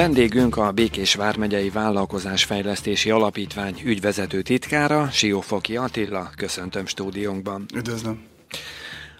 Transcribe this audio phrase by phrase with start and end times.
[0.00, 7.64] Vendégünk a Békés Vármegyei Vállalkozásfejlesztési Alapítvány ügyvezető titkára, Siófoki Attila, köszöntöm stúdiónkban.
[7.74, 8.22] Üdvözlöm.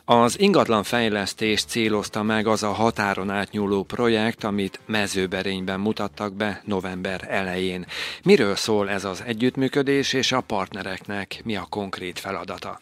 [0.04, 7.26] Az ingatlan fejlesztést célozta meg az a határon átnyúló projekt, amit mezőberényben mutattak be november
[7.28, 7.86] elején.
[8.22, 12.80] Miről szól ez az együttműködés, és a partnereknek mi a konkrét feladata?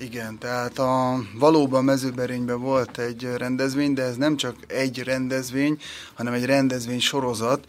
[0.00, 5.78] Igen, tehát a, valóban mezőberényben volt egy rendezvény, de ez nem csak egy rendezvény,
[6.14, 7.64] hanem egy rendezvény sorozat,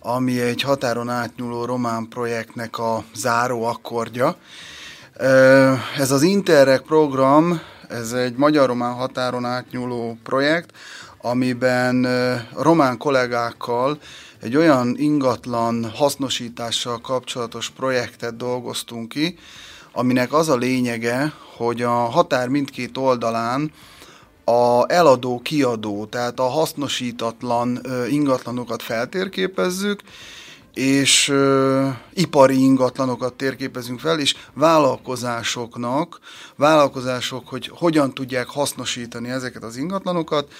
[0.00, 4.36] ami egy határon átnyúló román projektnek a záró akkordja.
[5.98, 10.70] Ez az Interreg program, ez egy magyar-román határon átnyúló projekt,
[11.20, 12.06] amiben
[12.54, 13.98] román kollégákkal
[14.40, 19.38] egy olyan ingatlan hasznosítással kapcsolatos projektet dolgoztunk ki,
[19.96, 23.72] aminek az a lényege, hogy a határ mindkét oldalán
[24.44, 27.80] a eladó-kiadó, tehát a hasznosítatlan
[28.10, 30.02] ingatlanokat feltérképezzük,
[30.74, 36.18] és ö, ipari ingatlanokat térképezünk fel, és vállalkozásoknak,
[36.56, 40.52] vállalkozások, hogy hogyan tudják hasznosítani ezeket az ingatlanokat,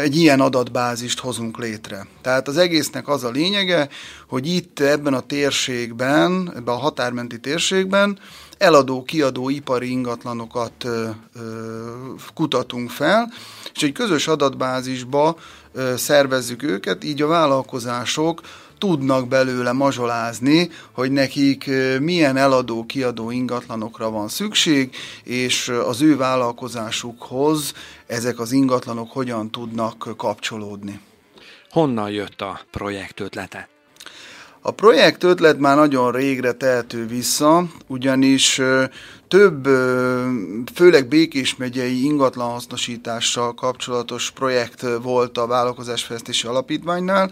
[0.00, 2.06] egy ilyen adatbázist hozunk létre.
[2.22, 3.88] Tehát az egésznek az a lényege,
[4.28, 8.18] hogy itt ebben a térségben, ebben a határmenti térségben
[8.58, 10.86] eladó-kiadó ipari ingatlanokat
[12.34, 13.32] kutatunk fel,
[13.74, 15.36] és egy közös adatbázisba
[15.96, 18.40] szervezzük őket, így a vállalkozások
[18.84, 27.72] tudnak belőle mazsolázni, hogy nekik milyen eladó-kiadó ingatlanokra van szükség, és az ő vállalkozásukhoz
[28.06, 31.00] ezek az ingatlanok hogyan tudnak kapcsolódni.
[31.70, 33.68] Honnan jött a projekt ötlete?
[34.60, 38.60] A projekt ötlet már nagyon régre tehető vissza, ugyanis
[39.28, 39.64] több,
[40.74, 47.30] főleg Békés megyei ingatlanhasznosítással kapcsolatos projekt volt a Vállalkozásfejlesztési Alapítványnál,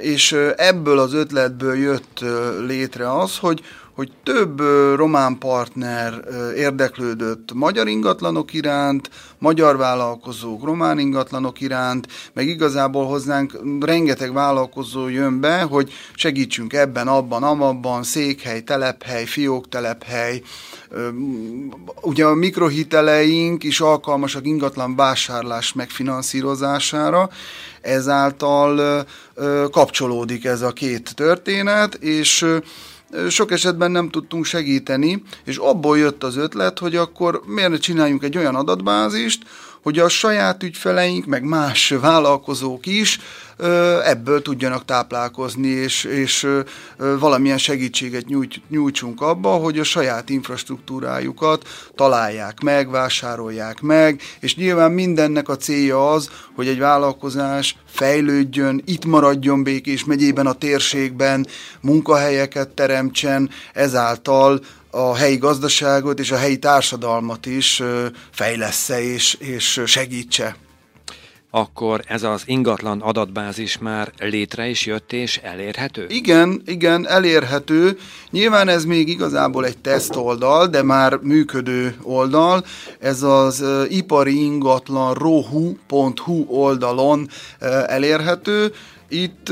[0.00, 2.24] és ebből az ötletből jött
[2.66, 3.60] létre az, hogy,
[3.98, 4.60] hogy több
[4.96, 6.24] román partner
[6.56, 15.40] érdeklődött magyar ingatlanok iránt, magyar vállalkozók román ingatlanok iránt, meg igazából hozzánk rengeteg vállalkozó jön
[15.40, 20.42] be, hogy segítsünk ebben, abban, amabban, székhely, telephely, fiók telephely.
[22.00, 27.30] Ugye a mikrohiteleink is alkalmasak ingatlan vásárlás megfinanszírozására,
[27.80, 29.04] ezáltal
[29.70, 32.46] kapcsolódik ez a két történet, és
[33.28, 38.22] sok esetben nem tudtunk segíteni, és abból jött az ötlet, hogy akkor miért ne csináljunk
[38.22, 39.42] egy olyan adatbázist,
[39.82, 43.18] hogy a saját ügyfeleink, meg más vállalkozók is
[44.04, 46.46] ebből tudjanak táplálkozni, és, és
[46.96, 54.92] valamilyen segítséget nyújt, nyújtsunk abba, hogy a saját infrastruktúrájukat találják meg, vásárolják meg, és nyilván
[54.92, 61.46] mindennek a célja az, hogy egy vállalkozás fejlődjön, itt maradjon Békés megyében, a térségben,
[61.80, 64.60] munkahelyeket teremtsen, ezáltal
[64.90, 67.82] a helyi gazdaságot és a helyi társadalmat is
[68.30, 70.56] fejlesz és, és segítse
[71.50, 76.06] akkor ez az ingatlan adatbázis már létre is jött és elérhető?
[76.08, 77.98] Igen, igen, elérhető.
[78.30, 82.64] Nyilván ez még igazából egy teszt oldal, de már működő oldal.
[82.98, 87.28] Ez az ipari ingatlan rohu.hu oldalon
[87.86, 88.72] elérhető.
[89.08, 89.48] Itt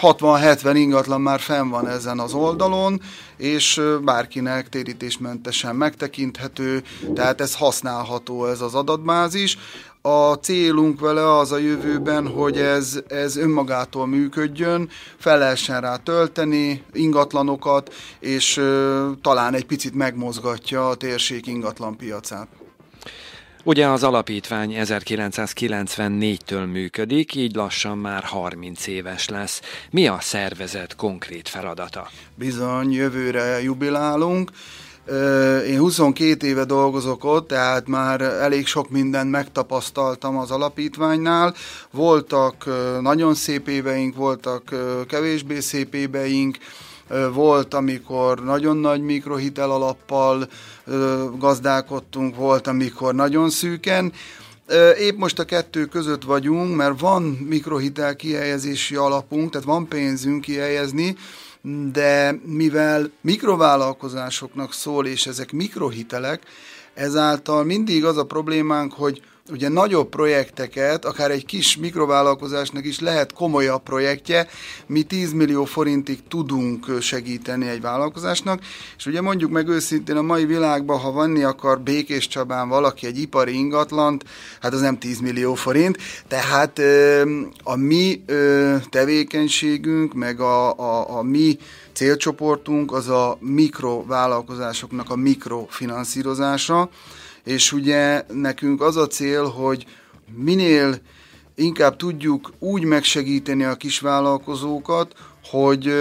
[0.00, 3.00] 60-70 ingatlan már fenn van ezen az oldalon,
[3.36, 6.82] és bárkinek térítésmentesen megtekinthető,
[7.14, 9.58] tehát ez használható ez az adatbázis.
[10.04, 14.88] A célunk vele az a jövőben, hogy ez, ez önmagától működjön,
[15.18, 22.61] fel lehessen rá tölteni ingatlanokat, és ö, talán egy picit megmozgatja a térség ingatlan piacát.
[23.64, 29.60] Ugye az alapítvány 1994-től működik, így lassan már 30 éves lesz.
[29.90, 32.08] Mi a szervezet konkrét feladata?
[32.34, 34.50] Bizony, jövőre jubilálunk.
[35.66, 41.54] Én 22 éve dolgozok ott, tehát már elég sok mindent megtapasztaltam az alapítványnál.
[41.90, 42.68] Voltak
[43.00, 44.74] nagyon szép éveink, voltak
[45.08, 46.56] kevésbé szép éveink,
[47.32, 50.48] volt, amikor nagyon nagy mikrohitel alappal
[51.38, 54.12] gazdálkodtunk, volt, amikor nagyon szűken.
[54.98, 61.16] Épp most a kettő között vagyunk, mert van mikrohitel kihelyezési alapunk, tehát van pénzünk kihelyezni,
[61.92, 66.42] de mivel mikrovállalkozásoknak szól, és ezek mikrohitelek,
[66.94, 73.32] ezáltal mindig az a problémánk, hogy ugye nagyobb projekteket, akár egy kis mikrovállalkozásnak is lehet
[73.32, 74.48] komolyabb projektje,
[74.86, 78.60] mi 10 millió forintig tudunk segíteni egy vállalkozásnak,
[78.96, 83.18] és ugye mondjuk meg őszintén a mai világban, ha vanni akar Békés Csabán valaki egy
[83.18, 84.24] ipari ingatlant,
[84.60, 85.98] hát az nem 10 millió forint,
[86.28, 86.80] tehát
[87.62, 88.24] a mi
[88.90, 91.58] tevékenységünk, meg a, a, a mi
[91.92, 96.88] célcsoportunk az a mikrovállalkozásoknak a mikrofinanszírozása,
[97.44, 99.86] és ugye nekünk az a cél, hogy
[100.36, 100.98] minél
[101.54, 105.14] inkább tudjuk úgy megsegíteni a kisvállalkozókat,
[105.50, 105.92] hogy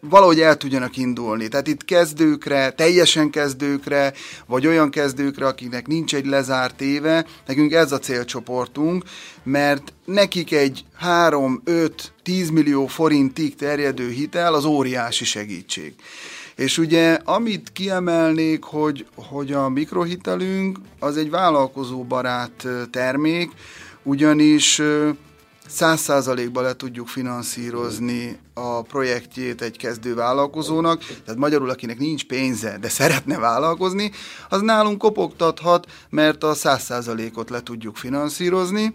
[0.00, 1.48] valahogy el tudjanak indulni.
[1.48, 4.12] Tehát itt kezdőkre, teljesen kezdőkre,
[4.46, 9.04] vagy olyan kezdőkre, akiknek nincs egy lezárt éve, nekünk ez a célcsoportunk,
[9.42, 11.90] mert nekik egy 3-5-10
[12.52, 15.94] millió forintig terjedő hitel az óriási segítség.
[16.56, 23.50] És ugye, amit kiemelnék, hogy, hogy a mikrohitelünk az egy vállalkozóbarát termék,
[24.02, 24.82] ugyanis
[25.68, 32.78] száz százalékban le tudjuk finanszírozni a projektjét egy kezdő vállalkozónak, tehát magyarul, akinek nincs pénze,
[32.78, 34.10] de szeretne vállalkozni,
[34.48, 38.94] az nálunk kopogtathat, mert a száz százalékot le tudjuk finanszírozni.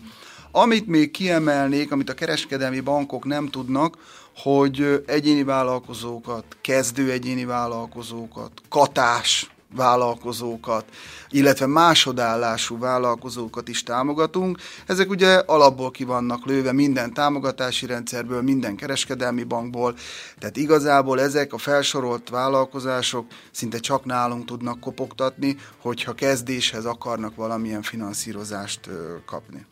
[0.52, 3.98] Amit még kiemelnék, amit a kereskedelmi bankok nem tudnak,
[4.36, 10.86] hogy egyéni vállalkozókat, kezdő egyéni vállalkozókat, katás vállalkozókat,
[11.30, 14.58] illetve másodállású vállalkozókat is támogatunk.
[14.86, 19.96] Ezek ugye alapból ki vannak lőve minden támogatási rendszerből, minden kereskedelmi bankból,
[20.40, 27.82] tehát igazából ezek a felsorolt vállalkozások szinte csak nálunk tudnak kopogtatni, hogyha kezdéshez akarnak valamilyen
[27.82, 28.90] finanszírozást
[29.26, 29.66] kapni.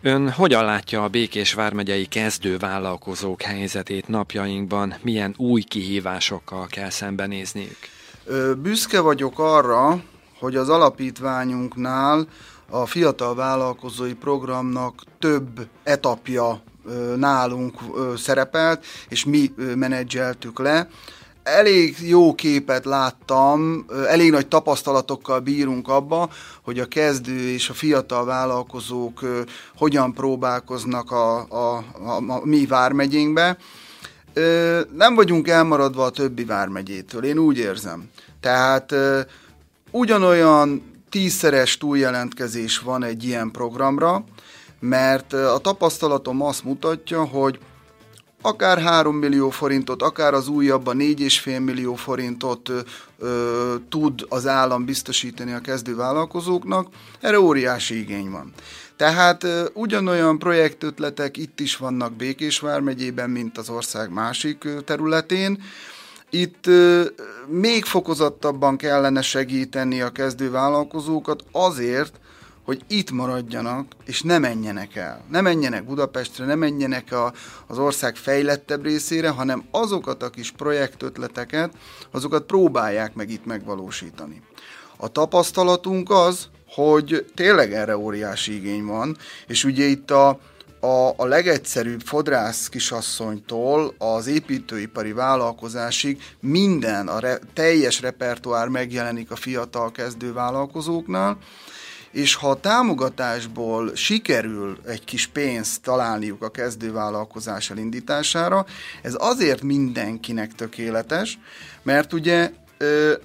[0.00, 4.94] Ön hogyan látja a Békés vármegyei kezdővállalkozók helyzetét napjainkban?
[5.02, 7.78] Milyen új kihívásokkal kell szembenézniük?
[8.62, 10.02] Büszke vagyok arra,
[10.38, 12.26] hogy az alapítványunknál
[12.70, 16.62] a fiatal vállalkozói programnak több etapja
[17.16, 17.78] nálunk
[18.16, 20.88] szerepelt, és mi menedzseltük le
[21.42, 26.30] elég jó képet láttam, elég nagy tapasztalatokkal bírunk abba,
[26.62, 29.20] hogy a kezdő és a fiatal vállalkozók
[29.76, 33.56] hogyan próbálkoznak a, a, a, a mi vármegyénkbe.
[34.92, 38.08] Nem vagyunk elmaradva a többi vármegyétől, én úgy érzem.
[38.40, 38.94] Tehát
[39.90, 44.24] ugyanolyan tízszeres túljelentkezés van egy ilyen programra,
[44.80, 47.58] mert a tapasztalatom azt mutatja, hogy
[48.42, 52.70] akár 3 millió forintot, akár az újabban 4,5 millió forintot
[53.18, 56.88] ö, tud az állam biztosítani a kezdő vállalkozóknak,
[57.20, 58.52] erre óriási igény van.
[59.02, 65.62] Tehát ugyanolyan projektötletek itt is vannak Békésvár megyében, mint az ország másik területén,
[66.30, 66.64] itt
[67.46, 72.20] még fokozottabban kellene segíteni a kezdő vállalkozókat azért,
[72.64, 75.24] hogy itt maradjanak, és ne menjenek el.
[75.30, 77.32] Ne menjenek Budapestre, ne menjenek a,
[77.66, 81.72] az ország fejlettebb részére, hanem azokat a kis projektötleteket,
[82.10, 84.42] azokat próbálják meg itt megvalósítani.
[84.96, 89.16] A tapasztalatunk az, hogy tényleg erre óriási igény van,
[89.46, 90.28] és ugye itt a,
[90.80, 99.36] a, a legegyszerűbb fodrász kisasszonytól az építőipari vállalkozásig minden, a re, teljes repertoár megjelenik a
[99.36, 101.38] fiatal kezdő vállalkozóknál,
[102.10, 108.66] és ha a támogatásból sikerül egy kis pénzt találniuk a kezdővállalkozás elindítására,
[109.02, 111.38] ez azért mindenkinek tökéletes,
[111.82, 112.50] mert ugye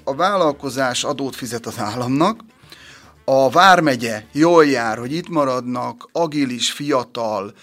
[0.04, 2.40] a vállalkozás adót fizet az államnak,
[3.30, 7.54] a Vármegye jól jár, hogy itt maradnak agilis, fiatal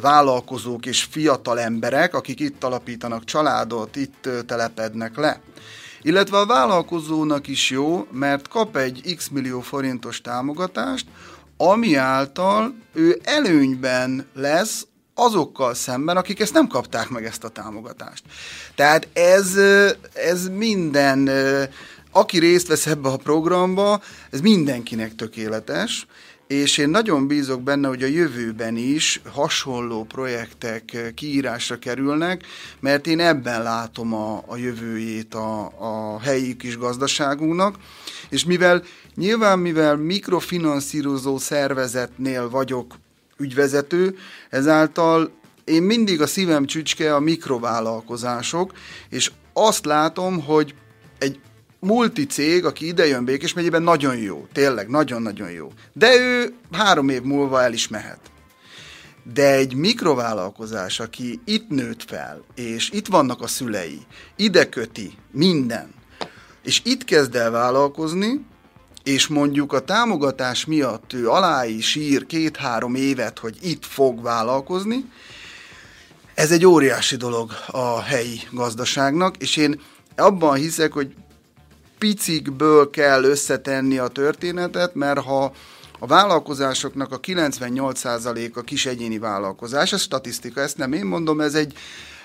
[0.00, 5.40] vállalkozók és fiatal emberek, akik itt alapítanak családot, itt telepednek le.
[6.02, 11.06] Illetve a vállalkozónak is jó, mert kap egy x millió forintos támogatást,
[11.56, 18.24] ami által ő előnyben lesz azokkal szemben, akik ezt nem kapták meg ezt a támogatást.
[18.74, 19.54] Tehát ez,
[20.12, 21.30] ez minden,
[22.10, 26.06] aki részt vesz ebbe a programba, ez mindenkinek tökéletes,
[26.48, 32.46] és én nagyon bízok benne, hogy a jövőben is hasonló projektek kiírásra kerülnek,
[32.80, 37.76] mert én ebben látom a, a jövőjét a, a helyi kis gazdaságunknak,
[38.28, 38.82] és mivel
[39.14, 42.94] nyilván mivel mikrofinanszírozó szervezetnél vagyok
[43.38, 44.16] ügyvezető,
[44.50, 45.30] ezáltal
[45.64, 48.72] én mindig a szívem csücske a mikrovállalkozások,
[49.08, 50.74] és azt látom, hogy
[51.18, 51.40] egy
[51.80, 54.46] multicég, aki idejön Békés megyében, nagyon jó.
[54.52, 55.72] Tényleg, nagyon-nagyon jó.
[55.92, 58.20] De ő három év múlva el is mehet.
[59.32, 63.98] De egy mikrovállalkozás, aki itt nőtt fel, és itt vannak a szülei,
[64.36, 65.94] ide köti minden,
[66.62, 68.44] és itt kezd el vállalkozni,
[69.02, 75.04] és mondjuk a támogatás miatt ő alá is ír két-három évet, hogy itt fog vállalkozni,
[76.34, 79.80] ez egy óriási dolog a helyi gazdaságnak, és én
[80.16, 81.14] abban hiszek, hogy
[81.98, 85.52] picikből kell összetenni a történetet, mert ha
[85.98, 91.72] a vállalkozásoknak a 98%-a kis egyéni vállalkozás, ez statisztika, ezt nem én mondom, ez egy,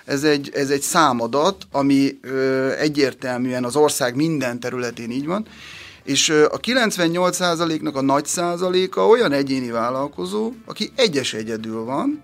[0.05, 5.45] ez egy, ez egy számadat, ami ö, egyértelműen az ország minden területén így van,
[6.03, 12.23] és a 98%-nak a nagy százaléka olyan egyéni vállalkozó, aki egyes egyedül van,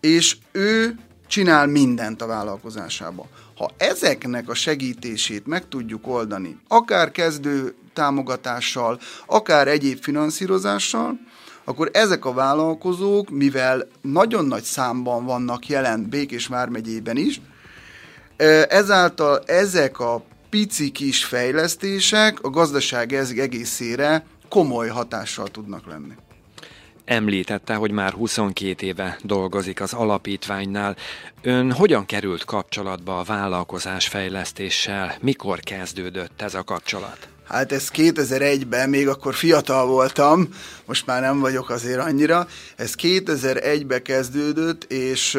[0.00, 3.26] és ő csinál mindent a vállalkozásába.
[3.58, 11.18] Ha ezeknek a segítését meg tudjuk oldani, akár kezdő támogatással, akár egyéb finanszírozással,
[11.64, 17.40] akkor ezek a vállalkozók, mivel nagyon nagy számban vannak jelen Békés vármegyében is,
[18.68, 26.14] ezáltal ezek a pici kis fejlesztések a gazdaság egészére komoly hatással tudnak lenni.
[27.08, 30.96] Említette, hogy már 22 éve dolgozik az alapítványnál.
[31.42, 35.14] Ön hogyan került kapcsolatba a vállalkozás fejlesztéssel?
[35.20, 37.28] Mikor kezdődött ez a kapcsolat?
[37.44, 40.48] Hát ez 2001-ben, még akkor fiatal voltam,
[40.84, 42.46] most már nem vagyok azért annyira.
[42.76, 45.38] Ez 2001-ben kezdődött, és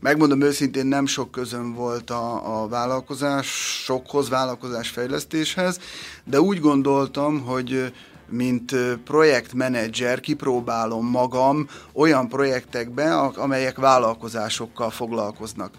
[0.00, 5.80] megmondom őszintén, nem sok közön volt a, a vállalkozásokhoz, vállalkozásfejlesztéshez,
[6.24, 7.92] de úgy gondoltam, hogy
[8.28, 15.74] mint projektmenedzser kipróbálom magam olyan projektekbe, amelyek vállalkozásokkal foglalkoznak.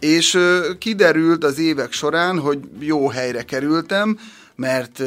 [0.00, 0.38] És
[0.78, 4.18] kiderült az évek során, hogy jó helyre kerültem,
[4.54, 5.02] mert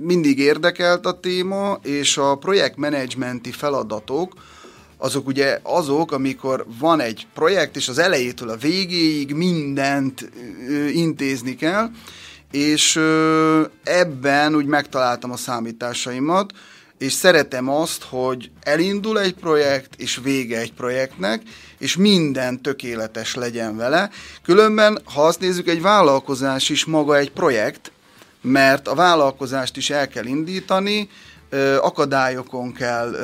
[0.00, 4.32] mindig érdekelt a téma, és a projektmenedzsmenti feladatok,
[4.96, 10.30] azok ugye azok, amikor van egy projekt, és az elejétől a végéig mindent
[10.92, 11.90] intézni kell,
[12.54, 13.00] és
[13.82, 16.52] ebben úgy megtaláltam a számításaimat,
[16.98, 21.42] és szeretem azt, hogy elindul egy projekt, és vége egy projektnek,
[21.78, 24.10] és minden tökéletes legyen vele.
[24.42, 27.92] Különben, ha azt nézzük, egy vállalkozás is maga egy projekt,
[28.40, 31.08] mert a vállalkozást is el kell indítani,
[31.80, 33.14] akadályokon kell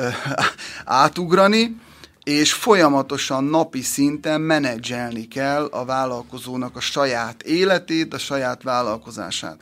[0.85, 1.75] átugrani,
[2.23, 9.57] és folyamatosan napi szinten menedzselni kell a vállalkozónak a saját életét, a saját vállalkozását.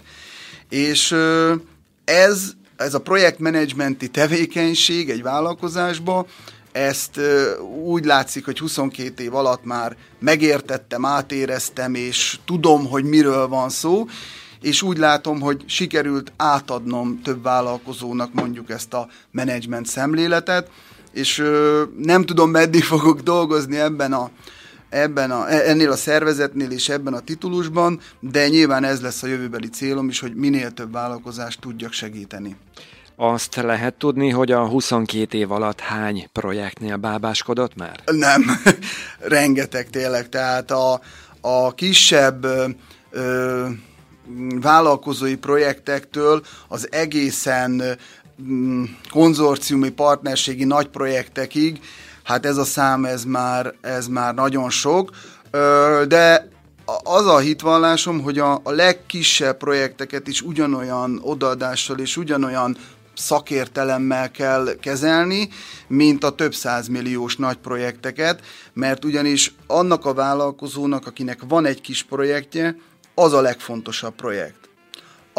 [0.70, 1.16] És
[2.06, 6.26] ez, ez a projektmenedzsmenti tevékenység egy vállalkozásba,
[6.72, 7.20] ezt
[7.84, 14.06] úgy látszik, hogy 22 év alatt már megértettem, átéreztem, és tudom, hogy miről van szó,
[14.62, 20.70] és úgy látom, hogy sikerült átadnom több vállalkozónak mondjuk ezt a menedzsment szemléletet,
[21.14, 24.30] és ö, nem tudom, meddig fogok dolgozni ebben a,
[24.90, 29.70] ebben a, ennél a szervezetnél és ebben a titulusban, de nyilván ez lesz a jövőbeli
[29.70, 32.56] célom is, hogy minél több vállalkozást tudjak segíteni.
[33.16, 38.00] Azt lehet tudni, hogy a 22 év alatt hány projektnél bábáskodott már?
[38.06, 38.44] Nem,
[39.20, 40.30] rengeteg tényleg.
[40.30, 41.02] Tehát a,
[41.42, 42.46] a kisebb
[43.10, 43.68] ö,
[44.62, 47.84] vállalkozói projektektől az egészen
[49.10, 51.80] konzorciumi partnerségi nagy projektekig,
[52.24, 55.12] hát ez a szám, ez már, ez már nagyon sok,
[56.08, 56.50] de
[57.04, 62.78] az a hitvallásom, hogy a, a legkisebb projekteket is ugyanolyan odaadással és ugyanolyan
[63.16, 65.50] szakértelemmel kell kezelni,
[65.88, 68.42] mint a több százmilliós nagy projekteket,
[68.74, 72.76] mert ugyanis annak a vállalkozónak, akinek van egy kis projektje,
[73.16, 74.69] az a legfontosabb projekt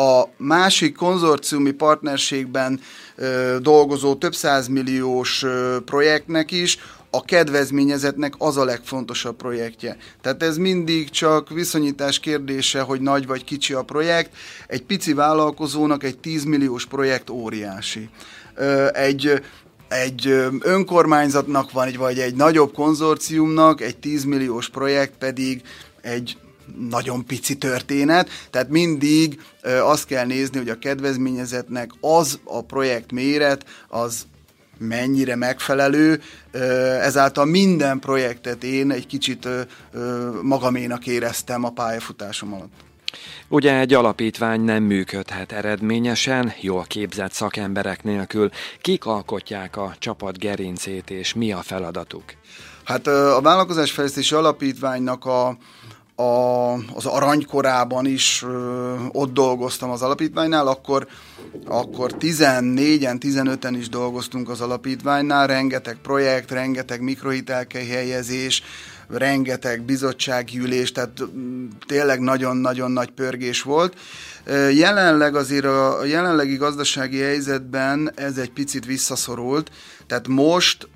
[0.00, 2.80] a másik konzorciumi partnerségben
[3.16, 6.78] ö, dolgozó több százmilliós ö, projektnek is
[7.10, 9.96] a kedvezményezetnek az a legfontosabb projektje.
[10.20, 14.30] Tehát ez mindig csak viszonyítás kérdése, hogy nagy vagy kicsi a projekt.
[14.66, 18.08] Egy pici vállalkozónak egy 10 milliós projekt óriási.
[18.54, 19.42] Ö, egy
[19.88, 20.26] egy
[20.60, 25.62] önkormányzatnak van, vagy egy nagyobb konzorciumnak egy 10 milliós projekt pedig
[26.02, 26.36] egy
[26.90, 29.40] nagyon pici történet, tehát mindig
[29.82, 34.26] azt kell nézni, hogy a kedvezményezetnek az a projekt méret, az
[34.78, 36.20] mennyire megfelelő,
[37.00, 39.48] ezáltal minden projektet én egy kicsit
[40.42, 42.72] magaménak éreztem a pályafutásom alatt.
[43.48, 48.50] Ugye egy alapítvány nem működhet eredményesen, jól képzett szakemberek nélkül.
[48.80, 52.24] Kik alkotják a csapat gerincét, és mi a feladatuk?
[52.84, 55.56] Hát a Vállalkozásfejlesztési Alapítványnak a,
[56.20, 61.06] a, az aranykorában is ö, ott dolgoztam az alapítványnál, akkor,
[61.66, 68.62] akkor 14-en, 15-en is dolgoztunk az alapítványnál, rengeteg projekt, rengeteg mikrohitelkehelyezés,
[69.08, 71.22] rengeteg bizottsági ülés, tehát
[71.86, 73.96] tényleg nagyon-nagyon nagy pörgés volt.
[74.72, 79.70] Jelenleg azért a jelenlegi gazdasági helyzetben ez egy picit visszaszorult,
[80.06, 80.88] tehát most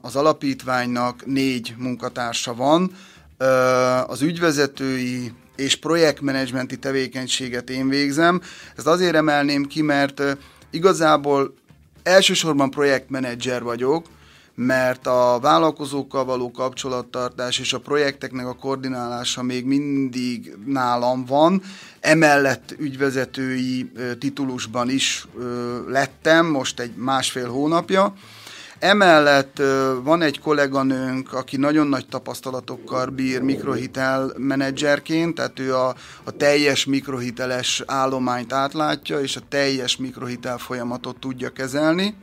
[0.00, 2.90] az alapítványnak négy munkatársa van,
[4.06, 8.40] az ügyvezetői és projektmenedzsmenti tevékenységet én végzem.
[8.76, 10.22] Ezt azért emelném ki, mert
[10.70, 11.54] igazából
[12.02, 14.06] elsősorban projektmenedzser vagyok,
[14.54, 21.62] mert a vállalkozókkal való kapcsolattartás és a projekteknek a koordinálása még mindig nálam van.
[22.00, 25.26] Emellett ügyvezetői titulusban is
[25.88, 28.14] lettem, most egy másfél hónapja.
[28.78, 29.62] Emellett
[30.02, 36.84] van egy kolléganőnk, aki nagyon nagy tapasztalatokkal bír mikrohitel menedzserként, tehát ő a, a teljes
[36.84, 42.14] mikrohiteles állományt átlátja, és a teljes mikrohitel folyamatot tudja kezelni.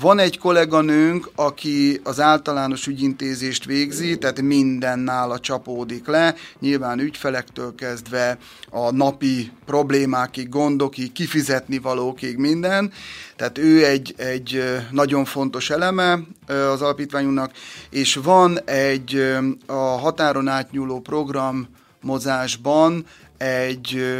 [0.00, 7.74] Van egy kolléganőnk, aki az általános ügyintézést végzi, tehát minden nála csapódik le, nyilván ügyfelektől
[7.74, 8.38] kezdve
[8.70, 12.92] a napi problémákig, gondokig, kifizetni valókig minden.
[13.36, 17.52] Tehát ő egy, egy nagyon fontos eleme az alapítványunknak,
[17.90, 19.34] és van egy
[19.66, 21.68] a határon átnyúló program
[22.00, 23.06] mozásban
[23.38, 24.16] egy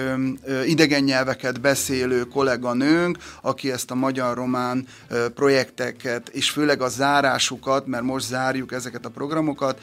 [0.67, 4.87] idegen nyelveket beszélő kolléganőnk, aki ezt a magyar-román
[5.35, 9.81] projekteket, és főleg a zárásukat, mert most zárjuk ezeket a programokat,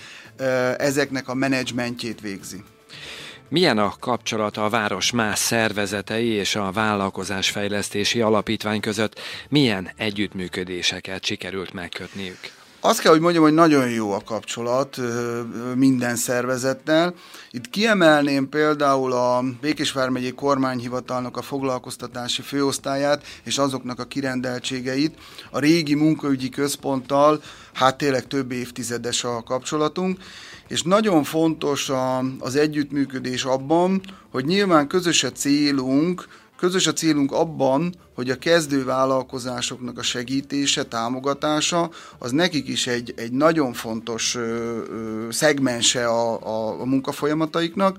[0.78, 2.64] ezeknek a menedzsmentjét végzi.
[3.50, 9.20] Milyen a kapcsolata a város más szervezetei és a vállalkozásfejlesztési alapítvány között?
[9.50, 12.40] Milyen együttműködéseket sikerült megkötniük?
[12.86, 15.00] Azt kell, hogy mondjam, hogy nagyon jó a kapcsolat
[15.76, 17.14] minden szervezettel.
[17.52, 25.18] Itt kiemelném például a Békésvár megyei kormányhivatalnak a foglalkoztatási főosztályát és azoknak a kirendeltségeit.
[25.52, 27.42] A régi munkaügyi központtal
[27.74, 30.20] hát tényleg több évtizedes a kapcsolatunk,
[30.68, 36.28] és nagyon fontos a, az együttműködés abban, hogy nyilván közös a célunk,
[36.64, 43.14] Közös a célunk abban, hogy a kezdő vállalkozásoknak a segítése, támogatása, az nekik is egy,
[43.16, 47.98] egy nagyon fontos ö, ö, szegmense a, a, a munkafolyamataiknak,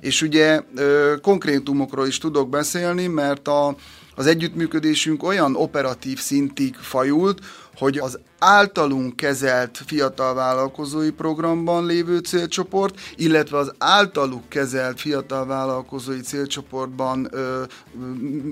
[0.00, 3.74] és ugye ö, konkrétumokról is tudok beszélni, mert a,
[4.20, 7.38] az együttműködésünk olyan operatív szintig fajult,
[7.76, 16.20] hogy az általunk kezelt fiatal vállalkozói programban lévő célcsoport, illetve az általuk kezelt fiatal vállalkozói
[16.20, 17.62] célcsoportban ö,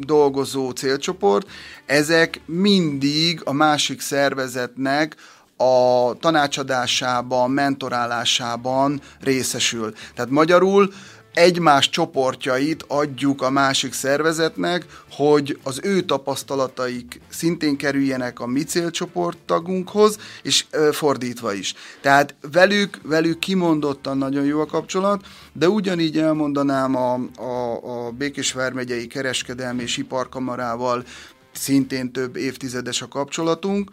[0.00, 1.48] dolgozó célcsoport,
[1.86, 5.16] ezek mindig a másik szervezetnek
[5.56, 9.92] a tanácsadásában, mentorálásában részesül.
[10.14, 10.92] Tehát magyarul
[11.38, 20.18] egymás csoportjait adjuk a másik szervezetnek, hogy az ő tapasztalataik szintén kerüljenek a mi célcsoporttagunkhoz,
[20.42, 21.74] és fordítva is.
[22.00, 28.72] Tehát velük, velük kimondottan nagyon jó a kapcsolat, de ugyanígy elmondanám a, a, a Békésvár
[28.72, 31.04] megyei kereskedelmi és iparkamarával
[31.52, 33.90] szintén több évtizedes a kapcsolatunk,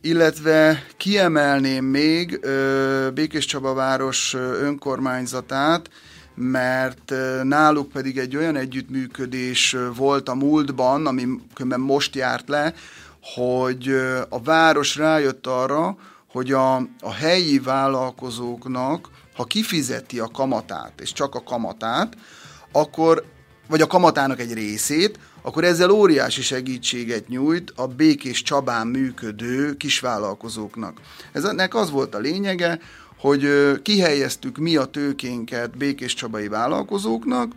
[0.00, 2.40] illetve kiemelném még
[3.14, 5.90] Békés Csaba város önkormányzatát,
[6.38, 11.26] mert náluk pedig egy olyan együttműködés volt a múltban, ami
[11.76, 12.74] most járt le,
[13.34, 13.88] hogy
[14.28, 15.96] a város rájött arra,
[16.32, 22.16] hogy a, a helyi vállalkozóknak, ha kifizeti a kamatát, és csak a kamatát,
[22.72, 23.24] akkor,
[23.68, 31.00] vagy a kamatának egy részét, akkor ezzel óriási segítséget nyújt a Békés Csabán működő kisvállalkozóknak.
[31.32, 32.78] Eznek az volt a lényege,
[33.18, 33.48] hogy
[33.82, 37.52] kihelyeztük mi a tőkénket Békés Csabai vállalkozóknak,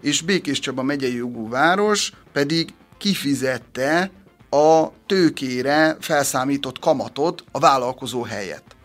[0.00, 4.10] és Békés Csaba megyei jogú város pedig kifizette
[4.50, 8.76] a tőkére felszámított kamatot a vállalkozó helyett.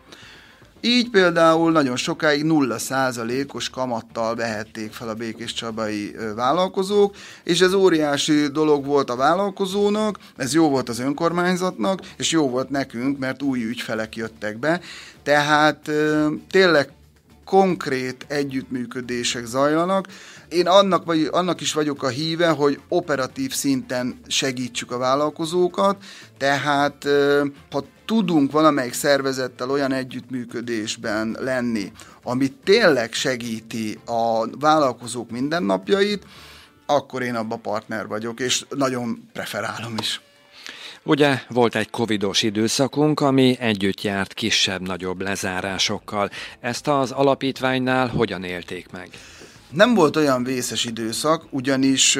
[0.80, 7.14] Így például nagyon sokáig 0%-os kamattal vehették fel a Békés Csabai vállalkozók,
[7.44, 12.70] és ez óriási dolog volt a vállalkozónak, ez jó volt az önkormányzatnak, és jó volt
[12.70, 14.80] nekünk, mert új ügyfelek jöttek be.
[15.22, 15.90] Tehát
[16.50, 16.92] tényleg
[17.44, 20.06] konkrét együttműködések zajlanak.
[20.48, 25.96] Én annak, vagy, annak is vagyok a híve, hogy operatív szinten segítsük a vállalkozókat,
[26.40, 27.06] tehát
[27.70, 36.24] ha tudunk valamelyik szervezettel olyan együttműködésben lenni, ami tényleg segíti a vállalkozók mindennapjait,
[36.86, 40.20] akkor én abba partner vagyok, és nagyon preferálom is.
[41.02, 46.30] Ugye volt egy covidos időszakunk, ami együtt járt kisebb-nagyobb lezárásokkal.
[46.60, 49.08] Ezt az alapítványnál hogyan élték meg?
[49.70, 52.18] Nem volt olyan vészes időszak, ugyanis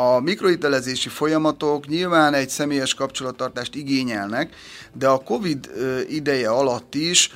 [0.00, 4.54] a mikrohitelezési folyamatok nyilván egy személyes kapcsolattartást igényelnek,
[4.92, 5.70] de a COVID
[6.08, 7.30] ideje alatt is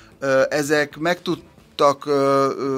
[0.48, 2.04] ezek meg tudtak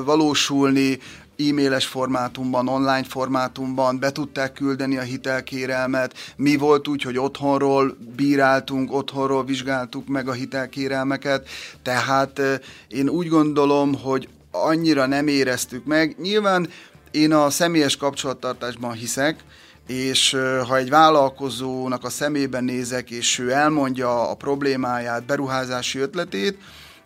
[0.04, 0.98] valósulni
[1.38, 6.14] e-mailes formátumban, online formátumban, be tudták küldeni a hitelkérelmet.
[6.36, 11.48] Mi volt úgy, hogy otthonról bíráltunk, otthonról vizsgáltuk meg a hitelkérelmeket,
[11.82, 12.40] tehát
[12.88, 16.16] én úgy gondolom, hogy annyira nem éreztük meg.
[16.18, 16.68] Nyilván
[17.10, 19.44] én a személyes kapcsolattartásban hiszek,
[19.86, 26.58] és ha egy vállalkozónak a szemében nézek, és ő elmondja a problémáját, beruházási ötletét,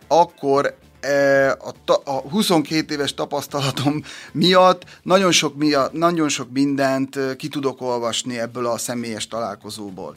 [0.07, 7.35] akkor e, a, ta, a 22 éves tapasztalatom miatt nagyon sok, miatt, nagyon sok mindent
[7.37, 10.15] ki tudok olvasni ebből a személyes találkozóból.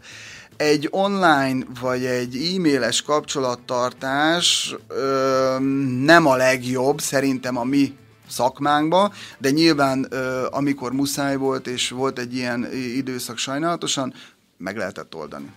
[0.56, 5.56] Egy online vagy egy e-mailes kapcsolattartás ö,
[6.04, 7.94] nem a legjobb, szerintem a mi
[8.32, 10.02] szakmánkba, de nyilván
[10.50, 14.14] amikor muszáj volt, és volt egy ilyen időszak sajnálatosan,
[14.56, 15.50] meg lehetett oldani.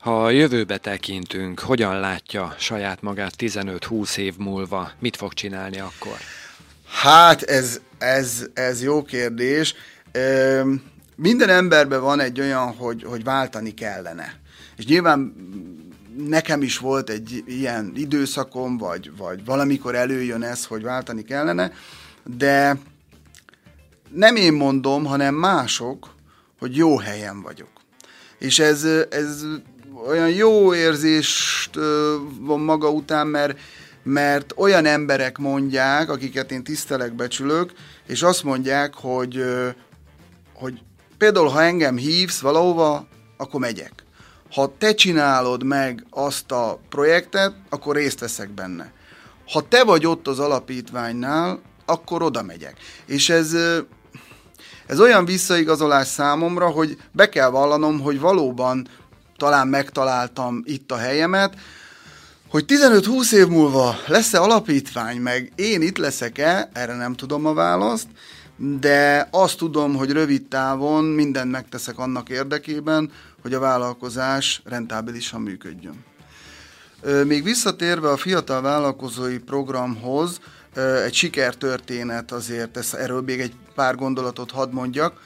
[0.00, 4.90] Ha a jövőbe tekintünk, hogyan látja saját magát 15-20 év múlva?
[4.98, 6.16] Mit fog csinálni akkor?
[6.86, 9.74] Hát ez, ez, ez jó kérdés.
[11.16, 14.40] Minden emberben van egy olyan, hogy, hogy váltani kellene.
[14.76, 15.34] És nyilván
[16.16, 21.72] nekem is volt egy ilyen időszakom, vagy, vagy valamikor előjön ez, hogy váltani kellene,
[22.36, 22.78] de
[24.10, 26.14] nem én mondom, hanem mások,
[26.58, 27.68] hogy jó helyen vagyok.
[28.38, 29.44] És ez, ez
[30.06, 31.74] olyan jó érzést
[32.40, 33.58] van maga után, mert,
[34.02, 37.72] mert olyan emberek mondják, akiket én tisztelek, becsülök,
[38.06, 39.44] és azt mondják, hogy,
[40.54, 40.80] hogy
[41.18, 44.05] például, ha engem hívsz valahova, akkor megyek.
[44.52, 48.92] Ha te csinálod meg azt a projektet, akkor részt veszek benne.
[49.52, 52.76] Ha te vagy ott az alapítványnál, akkor oda megyek.
[53.06, 53.56] És ez,
[54.86, 58.88] ez olyan visszaigazolás számomra, hogy be kell vallanom, hogy valóban
[59.36, 61.54] talán megtaláltam itt a helyemet,
[62.48, 68.06] hogy 15-20 év múlva lesz-e alapítvány, meg én itt leszek-e, erre nem tudom a választ,
[68.80, 73.10] de azt tudom, hogy rövid távon mindent megteszek annak érdekében,
[73.46, 76.04] hogy a vállalkozás rentábilisan működjön.
[77.24, 80.40] Még visszatérve a fiatal vállalkozói programhoz,
[81.04, 85.20] egy sikertörténet azért, ez, erről még egy pár gondolatot hadd mondjak.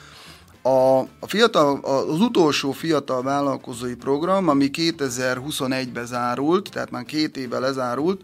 [0.62, 7.58] A, a fiatal, az utolsó fiatal vállalkozói program, ami 2021-ben zárult, tehát már két éve
[7.58, 8.20] lezárult,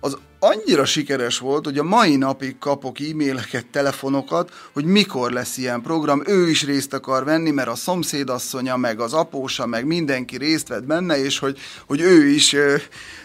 [0.00, 5.82] az annyira sikeres volt, hogy a mai napig kapok e-maileket, telefonokat, hogy mikor lesz ilyen
[5.82, 10.68] program, ő is részt akar venni, mert a szomszédasszonya, meg az apósa, meg mindenki részt
[10.68, 12.76] vett benne, és hogy, hogy ő is ö,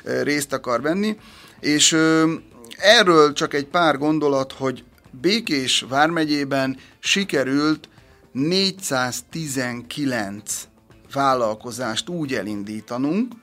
[0.03, 1.17] részt akar venni.
[1.59, 2.33] És ö,
[2.77, 4.83] erről csak egy pár gondolat, hogy
[5.21, 7.89] Békés vármegyében sikerült
[8.31, 10.67] 419
[11.13, 13.33] vállalkozást úgy elindítanunk,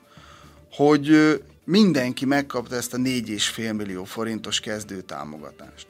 [0.71, 5.87] hogy mindenki megkapta ezt a 4,5 millió forintos kezdőtámogatást.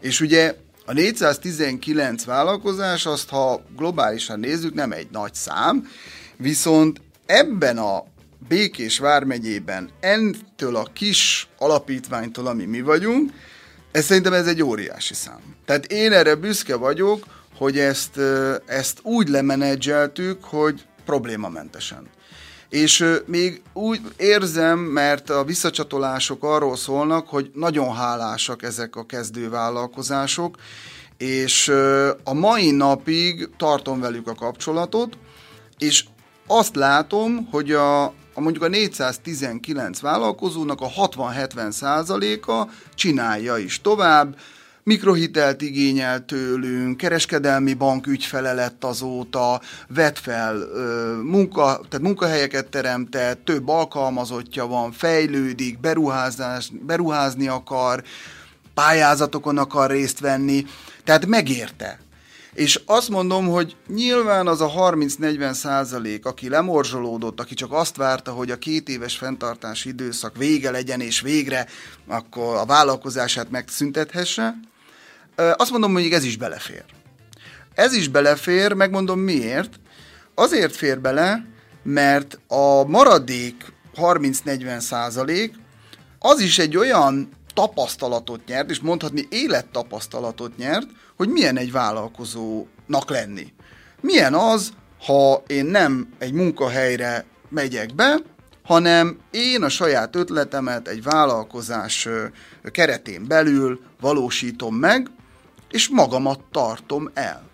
[0.00, 5.88] És ugye a 419 vállalkozás, azt ha globálisan nézzük, nem egy nagy szám,
[6.36, 8.04] viszont ebben a
[8.48, 13.32] Békés vármegyében entől a kis alapítványtól, ami mi vagyunk,
[13.92, 15.40] ez szerintem ez egy óriási szám.
[15.64, 18.20] Tehát én erre büszke vagyok, hogy ezt,
[18.66, 22.08] ezt úgy lemenedzseltük, hogy problémamentesen.
[22.68, 30.56] És még úgy érzem, mert a visszacsatolások arról szólnak, hogy nagyon hálásak ezek a kezdővállalkozások,
[31.16, 31.68] és
[32.24, 35.18] a mai napig tartom velük a kapcsolatot,
[35.78, 36.04] és
[36.46, 44.36] azt látom, hogy a, a mondjuk a 419 vállalkozónak a 60-70 százaléka csinálja is tovább,
[44.86, 50.54] mikrohitelt igényel tőlünk, kereskedelmi bank ügyfele lett azóta, vett fel
[51.22, 58.02] munka, tehát munkahelyeket teremtett, több alkalmazottja van, fejlődik, beruházás, beruházni akar,
[58.74, 60.66] pályázatokon akar részt venni,
[61.04, 61.98] tehát megérte.
[62.54, 68.32] És azt mondom, hogy nyilván az a 30-40 százalék, aki lemorzsolódott, aki csak azt várta,
[68.32, 71.66] hogy a két éves fenntartási időszak vége legyen, és végre
[72.06, 74.54] akkor a vállalkozását megszüntethesse,
[75.36, 76.84] azt mondom, hogy ez is belefér.
[77.74, 79.80] Ez is belefér, megmondom miért.
[80.34, 81.46] Azért fér bele,
[81.82, 85.54] mert a maradék 30-40 százalék
[86.18, 93.52] az is egy olyan tapasztalatot nyert, és mondhatni élettapasztalatot nyert, hogy milyen egy vállalkozónak lenni.
[94.00, 94.72] Milyen az,
[95.06, 98.16] ha én nem egy munkahelyre megyek be,
[98.62, 102.08] hanem én a saját ötletemet egy vállalkozás
[102.62, 105.10] keretén belül valósítom meg,
[105.76, 107.48] és magamat tartom el.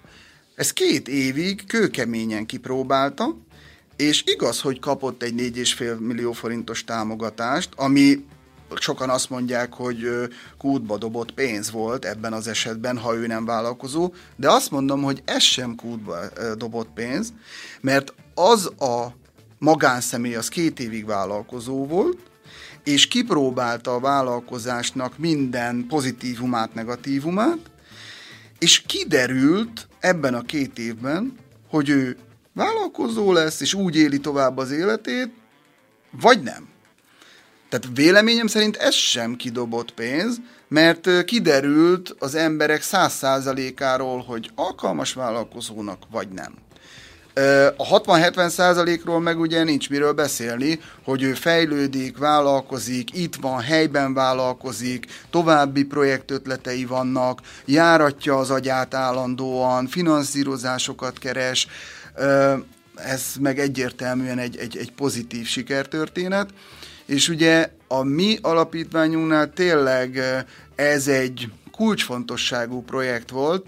[0.55, 3.37] Ez két évig kőkeményen kipróbálta,
[3.97, 8.25] és igaz, hogy kapott egy 4,5 millió forintos támogatást, ami
[8.75, 10.09] sokan azt mondják, hogy
[10.59, 15.23] kútba dobott pénz volt ebben az esetben, ha ő nem vállalkozó, de azt mondom, hogy
[15.25, 16.17] ez sem kútba
[16.57, 17.33] dobott pénz,
[17.81, 19.15] mert az a
[19.59, 22.19] magánszemély az két évig vállalkozó volt,
[22.85, 27.71] és kipróbálta a vállalkozásnak minden pozitívumát, negatívumát,
[28.63, 31.37] és kiderült ebben a két évben,
[31.69, 32.17] hogy ő
[32.53, 35.29] vállalkozó lesz, és úgy éli tovább az életét,
[36.11, 36.69] vagy nem.
[37.69, 45.13] Tehát véleményem szerint ez sem kidobott pénz, mert kiderült az emberek száz százalékáról, hogy alkalmas
[45.13, 46.55] vállalkozónak vagy nem.
[47.77, 54.15] A 60-70 százalékról meg ugye nincs miről beszélni, hogy ő fejlődik, vállalkozik, itt van, helyben
[54.15, 61.67] vállalkozik, további projektötletei vannak, járatja az agyát állandóan, finanszírozásokat keres,
[62.95, 66.51] ez meg egyértelműen egy, egy, egy pozitív sikertörténet.
[67.07, 70.21] És ugye a mi alapítványunknál tényleg
[70.75, 73.67] ez egy kulcsfontosságú projekt volt,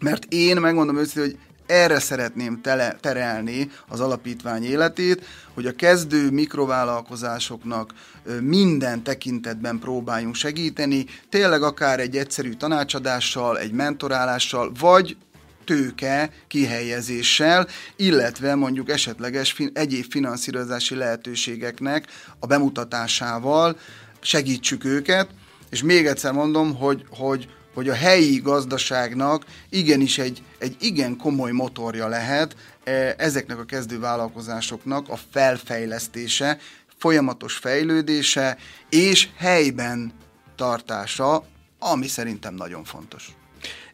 [0.00, 6.30] mert én megmondom őszintén, hogy erre szeretném tele, terelni az alapítvány életét, hogy a kezdő
[6.30, 7.92] mikrovállalkozásoknak
[8.40, 15.16] minden tekintetben próbáljunk segíteni, tényleg akár egy egyszerű tanácsadással, egy mentorálással, vagy
[15.64, 22.06] tőke kihelyezéssel, illetve mondjuk esetleges fin- egyéb finanszírozási lehetőségeknek
[22.38, 23.78] a bemutatásával
[24.20, 25.28] segítsük őket,
[25.70, 31.52] és még egyszer mondom, hogy, hogy, hogy a helyi gazdaságnak igenis egy, egy igen komoly
[31.52, 36.58] motorja lehet e, ezeknek a kezdő vállalkozásoknak a felfejlesztése,
[36.98, 38.56] folyamatos fejlődése
[38.88, 40.12] és helyben
[40.56, 41.44] tartása,
[41.78, 43.36] ami szerintem nagyon fontos.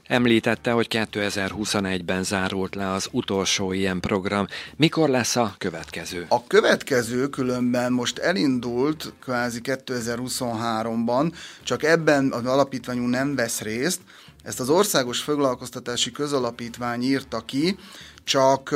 [0.07, 4.47] Említette, hogy 2021-ben zárult le az utolsó ilyen program.
[4.77, 6.27] Mikor lesz a következő?
[6.29, 14.01] A következő különben most elindult kvázi 2023-ban, csak ebben az alapítványunk nem vesz részt.
[14.45, 17.77] Ezt az Országos Foglalkoztatási Közalapítvány írta ki,
[18.25, 18.75] csak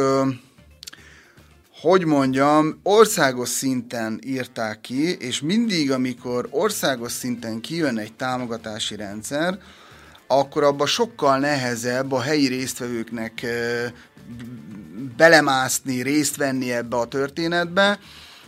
[1.80, 9.58] hogy mondjam, országos szinten írták ki, és mindig, amikor országos szinten kijön egy támogatási rendszer,
[10.26, 13.46] akkor abban sokkal nehezebb a helyi résztvevőknek
[15.16, 17.98] belemászni, részt venni ebbe a történetbe.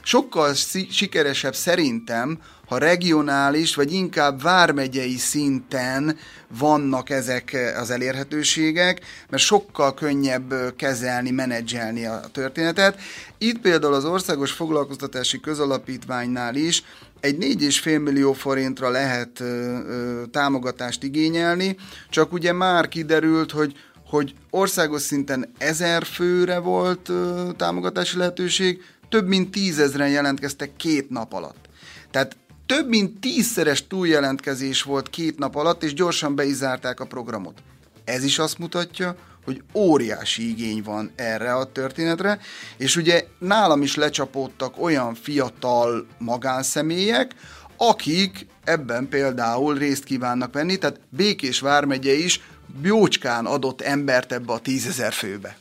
[0.02, 0.54] Sokkal
[0.90, 6.16] sikeresebb szerintem, ha regionális, vagy inkább vármegyei szinten
[6.58, 13.00] vannak ezek az elérhetőségek, mert sokkal könnyebb kezelni, menedzselni a történetet.
[13.38, 16.82] Itt például az Országos Foglalkoztatási Közalapítványnál is
[17.20, 21.76] egy 4,5 millió forintra lehet ö, ö, támogatást igényelni,
[22.10, 23.74] csak ugye már kiderült, hogy
[24.10, 31.32] hogy országos szinten ezer főre volt ö, támogatási lehetőség, több mint tízezren jelentkeztek két nap
[31.32, 31.68] alatt.
[32.10, 37.62] Tehát több mint tízszeres túljelentkezés volt két nap alatt, és gyorsan beizárták a programot.
[38.04, 42.40] Ez is azt mutatja, hogy óriási igény van erre a történetre,
[42.76, 47.34] és ugye nálam is lecsapódtak olyan fiatal magánszemélyek,
[47.76, 52.40] akik ebben például részt kívánnak venni, tehát Békés Vármegye is
[52.82, 55.56] jócskán adott embert ebbe a tízezer főbe.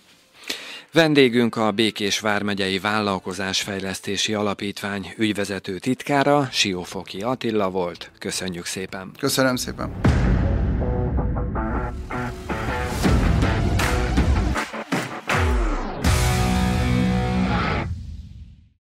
[0.91, 8.12] Vendégünk a Békés Vármegyei Vállalkozásfejlesztési Alapítvány ügyvezető titkára, Siófoki Attila volt.
[8.19, 9.12] Köszönjük szépen!
[9.19, 9.91] Köszönöm szépen!